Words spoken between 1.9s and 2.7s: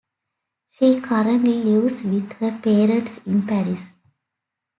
with her